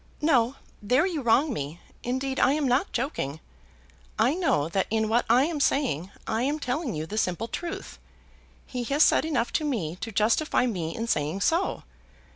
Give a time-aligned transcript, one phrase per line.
[0.19, 1.79] "No; there you wrong me.
[2.01, 3.39] Indeed I am not joking.
[4.17, 7.99] I know that in what I am saying I am telling you the simple truth.
[8.65, 11.83] He has said enough to me to justify me in saying so.